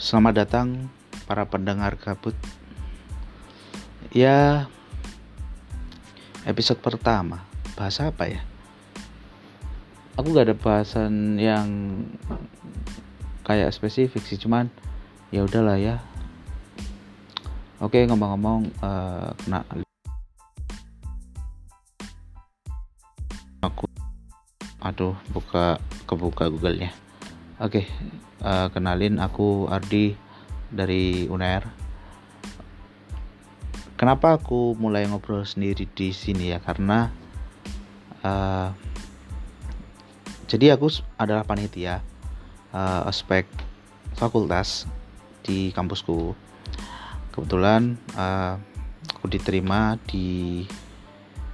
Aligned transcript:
Selamat 0.00 0.48
datang 0.48 0.88
para 1.28 1.44
pendengar 1.44 1.92
kabut. 2.00 2.32
Ya, 4.16 4.64
episode 6.48 6.80
pertama. 6.80 7.44
Bahasa 7.76 8.08
apa 8.08 8.24
ya? 8.24 8.40
Aku 10.16 10.32
gak 10.32 10.48
ada 10.48 10.56
bahasan 10.56 11.36
yang 11.36 11.68
kayak 13.44 13.76
spesifik 13.76 14.24
sih, 14.24 14.40
cuman 14.40 14.72
ya 15.28 15.44
udahlah 15.44 15.76
ya. 15.76 16.00
Oke, 17.84 18.00
ngomong-ngomong 18.08 18.72
uh, 18.80 19.36
kena 19.44 19.68
aku 23.60 23.84
aduh 24.80 25.12
buka 25.36 25.76
kebuka 26.08 26.48
Google-nya. 26.48 26.88
Oke, 27.60 27.84
uh, 28.40 28.72
kenalin 28.72 29.20
aku 29.20 29.68
Ardi 29.68 30.16
dari 30.72 31.28
UNER. 31.28 31.68
Kenapa 34.00 34.40
aku 34.40 34.72
mulai 34.80 35.04
ngobrol 35.04 35.44
sendiri 35.44 35.84
di 35.92 36.08
sini 36.08 36.56
ya? 36.56 36.58
Karena 36.64 37.12
uh, 38.24 38.72
jadi 40.48 40.72
aku 40.72 40.88
adalah 41.20 41.44
panitia 41.44 42.00
uh, 42.72 43.04
aspek 43.04 43.44
fakultas 44.16 44.88
di 45.44 45.68
kampusku. 45.76 46.32
Kebetulan 47.28 48.00
uh, 48.16 48.56
aku 49.12 49.28
diterima 49.28 50.00
di 50.08 50.64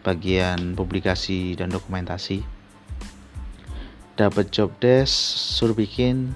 bagian 0.00 0.72
publikasi 0.72 1.60
dan 1.60 1.68
dokumentasi 1.68 2.59
dapat 4.20 4.52
job 4.52 4.68
desk 4.84 5.16
suruh 5.56 5.72
bikin 5.72 6.28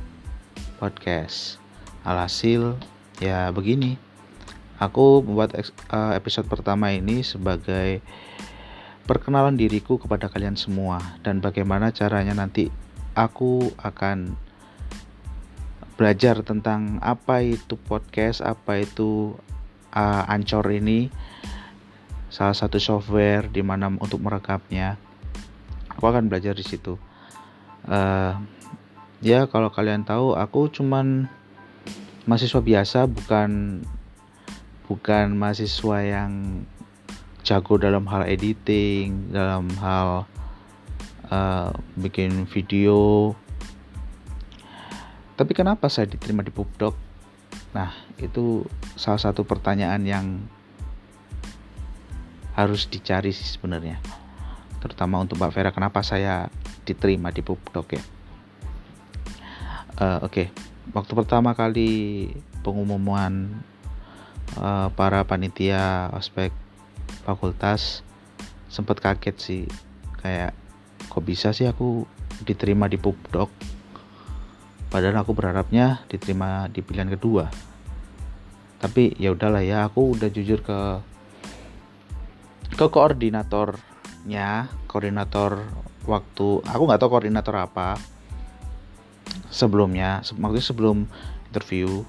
podcast. 0.80 1.60
Alhasil 2.00 2.80
ya 3.20 3.52
begini. 3.52 4.00
Aku 4.80 5.20
membuat 5.20 5.52
eh, 5.52 6.12
episode 6.16 6.48
pertama 6.48 6.96
ini 6.96 7.20
sebagai 7.20 8.00
perkenalan 9.05 9.60
diriku 9.60 10.00
kepada 10.00 10.32
kalian 10.32 10.56
semua 10.56 10.96
dan 11.20 11.44
bagaimana 11.44 11.92
caranya 11.92 12.32
nanti 12.32 12.72
aku 13.12 13.68
akan 13.77 14.32
belajar 16.00 16.40
tentang 16.40 16.96
apa 17.05 17.44
itu 17.44 17.77
podcast 17.77 18.40
apa 18.40 18.80
itu 18.80 19.36
uh, 19.92 20.24
ancor 20.24 20.64
ini 20.72 21.12
salah 22.32 22.56
satu 22.56 22.80
software 22.80 23.52
di 23.52 23.60
mana 23.60 23.92
untuk 23.92 24.24
merekamnya. 24.24 24.96
Aku 25.92 26.08
akan 26.08 26.32
belajar 26.32 26.56
di 26.56 26.64
situ 26.64 26.96
uh, 27.88 28.36
ya 29.24 29.48
kalau 29.48 29.72
kalian 29.72 30.04
tahu 30.04 30.36
aku 30.36 30.68
cuman 30.68 31.28
mahasiswa 32.24 32.60
biasa 32.60 33.08
bukan 33.08 33.82
bukan 34.88 35.36
mahasiswa 35.36 35.96
yang 36.05 36.64
jago 37.44 37.77
dalam 37.77 38.08
hal 38.08 38.24
editing 38.24 39.32
dalam 39.32 39.68
hal 39.80 40.24
uh, 41.28 41.70
bikin 42.00 42.48
video. 42.48 43.32
Tapi 45.34 45.50
kenapa 45.50 45.90
saya 45.90 46.06
diterima 46.06 46.46
di 46.46 46.55
Pupdok? 46.55 46.94
Nah 47.74 47.90
itu 48.22 48.62
salah 48.94 49.18
satu 49.18 49.42
pertanyaan 49.42 50.02
yang 50.06 50.27
harus 52.55 52.86
dicari 52.86 53.34
sih 53.34 53.44
sebenarnya. 53.44 53.98
Terutama 54.78 55.18
untuk 55.20 55.42
Mbak 55.42 55.52
Vera 55.52 55.70
kenapa 55.74 56.06
saya 56.06 56.46
diterima 56.84 57.32
di 57.32 57.40
Pupdok 57.40 57.88
ya 57.96 58.04
uh, 60.00 60.18
oke. 60.24 60.32
Okay. 60.32 60.46
waktu 60.92 61.12
pertama 61.14 61.55
kali 61.55 62.30
pengumuman 62.64 63.62
uh, 64.58 64.89
para 64.95 65.22
panitia 65.27 66.11
ospek 66.14 66.50
fakultas 67.24 68.05
sempat 68.68 68.98
kaget 68.98 69.36
sih. 69.39 69.64
Kayak 70.24 70.56
kok 71.12 71.24
bisa 71.24 71.52
sih 71.52 71.68
aku 71.68 72.08
diterima 72.42 72.90
di 72.90 72.98
Pupdok 72.98 73.52
padahal 74.90 75.27
aku 75.27 75.34
berharapnya 75.34 76.06
diterima 76.06 76.70
di 76.70 76.80
pilihan 76.83 77.11
kedua. 77.12 77.51
Tapi 78.78 79.16
ya 79.16 79.33
udahlah 79.33 79.64
ya 79.64 79.89
aku 79.89 80.14
udah 80.16 80.28
jujur 80.28 80.61
ke 80.61 80.78
ke 82.74 82.86
koordinatornya 82.90 84.66
koordinator 84.90 85.62
waktu 86.04 86.60
aku 86.64 86.82
nggak 86.84 87.00
tahu 87.00 87.10
koordinator 87.16 87.56
apa. 87.56 87.96
Sebelumnya 89.48 90.20
maksudnya 90.36 90.64
sebelum 90.64 90.96
interview. 91.50 92.04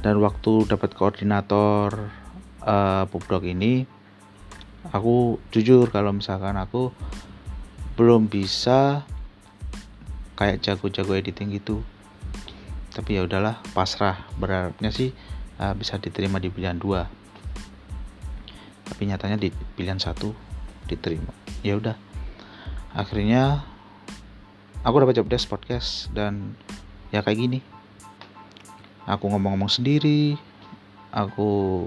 Dan 0.00 0.22
waktu 0.22 0.68
dapat 0.70 0.94
koordinator 0.94 2.12
uh, 2.62 3.04
ini 3.42 3.82
aku 4.94 5.42
jujur 5.50 5.90
kalau 5.90 6.14
misalkan 6.14 6.54
aku 6.54 6.94
belum 7.98 8.30
bisa 8.30 9.02
kayak 10.38 10.62
jago-jago 10.62 11.16
editing 11.16 11.50
gitu. 11.58 11.82
Tapi 12.94 13.18
ya 13.18 13.26
udahlah 13.26 13.58
pasrah. 13.74 14.30
Berharapnya 14.38 14.94
sih 14.94 15.10
uh, 15.58 15.74
bisa 15.74 15.98
diterima 15.98 16.38
di 16.38 16.54
pilihan 16.54 16.78
dua. 16.78 17.10
Tapi 18.86 19.02
nyatanya 19.10 19.42
di 19.42 19.50
pilihan 19.74 19.98
satu 19.98 20.30
diterima 20.86 21.45
ya 21.62 21.78
udah. 21.78 21.96
Akhirnya 22.96 23.64
aku 24.82 25.04
dapat 25.04 25.20
job 25.20 25.28
desk 25.28 25.48
podcast 25.52 26.08
dan 26.16 26.56
ya 27.12 27.20
kayak 27.20 27.38
gini. 27.38 27.58
Aku 29.06 29.30
ngomong-ngomong 29.30 29.70
sendiri 29.70 30.34
aku 31.16 31.84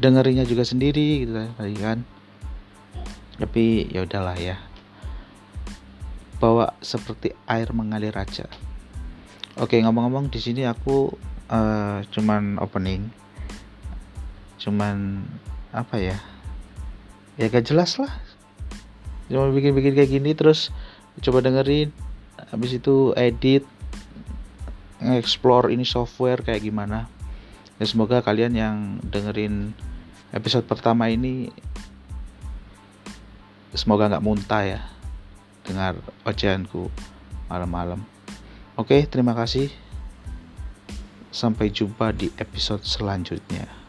dengerinnya 0.00 0.48
juga 0.48 0.64
sendiri 0.64 1.28
gitu 1.28 1.36
kan 1.76 2.00
tapi 3.40 3.88
ya 3.88 4.04
udahlah 4.04 4.36
ya. 4.36 4.56
Bawa 6.40 6.76
seperti 6.80 7.32
air 7.48 7.72
mengalir 7.72 8.12
aja. 8.16 8.48
Oke 9.56 9.80
ngomong-ngomong 9.80 10.32
di 10.32 10.40
sini 10.40 10.64
aku 10.68 11.12
uh, 11.48 12.04
cuman 12.12 12.60
opening. 12.60 13.08
Cuman 14.60 15.24
apa 15.72 15.96
ya? 15.96 16.16
Ya 17.40 17.48
gak 17.48 17.64
jelas 17.72 17.96
lah 17.96 18.12
cuma 19.30 19.46
bikin-bikin 19.54 19.94
kayak 19.94 20.10
gini 20.10 20.34
terus 20.34 20.74
coba 21.22 21.38
dengerin 21.46 21.94
habis 22.50 22.74
itu 22.74 23.14
edit 23.14 23.62
explore 25.00 25.72
ini 25.72 25.86
software 25.86 26.44
kayak 26.44 26.60
gimana. 26.60 27.08
Ya 27.80 27.88
semoga 27.88 28.20
kalian 28.20 28.52
yang 28.52 28.76
dengerin 29.00 29.72
episode 30.36 30.68
pertama 30.68 31.08
ini 31.08 31.48
semoga 33.72 34.12
nggak 34.12 34.24
muntah 34.24 34.64
ya 34.66 34.80
dengar 35.64 35.96
ocehanku 36.28 36.92
malam-malam. 37.48 38.04
Oke 38.76 39.08
terima 39.08 39.32
kasih. 39.32 39.72
Sampai 41.30 41.70
jumpa 41.70 42.10
di 42.10 42.28
episode 42.36 42.82
selanjutnya 42.82 43.80